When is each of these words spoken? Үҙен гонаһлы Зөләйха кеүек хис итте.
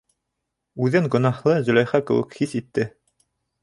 Үҙен 0.85 1.11
гонаһлы 1.17 1.55
Зөләйха 1.69 2.05
кеүек 2.11 2.37
хис 2.41 2.61
итте. 2.63 2.93